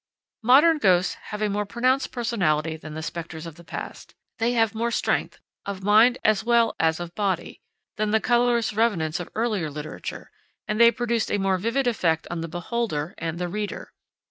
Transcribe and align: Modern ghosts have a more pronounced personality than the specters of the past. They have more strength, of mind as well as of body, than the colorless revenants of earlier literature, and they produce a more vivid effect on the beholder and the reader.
Modern 0.41 0.79
ghosts 0.79 1.13
have 1.29 1.43
a 1.43 1.47
more 1.47 1.63
pronounced 1.67 2.11
personality 2.11 2.75
than 2.75 2.95
the 2.95 3.03
specters 3.03 3.45
of 3.45 3.53
the 3.53 3.63
past. 3.63 4.15
They 4.39 4.53
have 4.53 4.73
more 4.73 4.89
strength, 4.89 5.37
of 5.63 5.83
mind 5.83 6.17
as 6.23 6.43
well 6.43 6.75
as 6.79 6.99
of 6.99 7.13
body, 7.13 7.61
than 7.97 8.09
the 8.09 8.19
colorless 8.19 8.73
revenants 8.73 9.19
of 9.19 9.29
earlier 9.35 9.69
literature, 9.69 10.31
and 10.67 10.81
they 10.81 10.89
produce 10.89 11.29
a 11.29 11.37
more 11.37 11.59
vivid 11.59 11.85
effect 11.85 12.25
on 12.31 12.41
the 12.41 12.47
beholder 12.47 13.13
and 13.19 13.37
the 13.37 13.47
reader. 13.47 13.93